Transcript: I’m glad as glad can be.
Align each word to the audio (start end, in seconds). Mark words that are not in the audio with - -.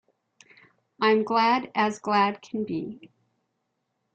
I’m 0.99 1.23
glad 1.23 1.69
as 1.75 1.99
glad 1.99 2.41
can 2.41 2.63
be. 2.63 3.11